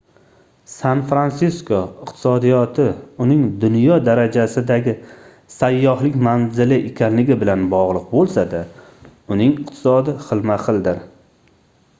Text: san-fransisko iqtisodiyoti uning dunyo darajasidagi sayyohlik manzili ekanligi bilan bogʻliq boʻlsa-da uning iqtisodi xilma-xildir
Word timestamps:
san-fransisko 0.75 1.81
iqtisodiyoti 2.05 2.85
uning 3.25 3.43
dunyo 3.65 3.97
darajasidagi 4.07 4.95
sayyohlik 5.57 6.17
manzili 6.29 6.81
ekanligi 6.91 7.39
bilan 7.45 7.69
bogʻliq 7.77 8.09
boʻlsa-da 8.17 8.63
uning 9.37 9.55
iqtisodi 9.63 10.17
xilma-xildir 10.31 11.09